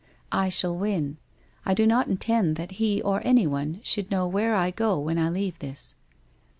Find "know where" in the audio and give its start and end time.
4.09-4.55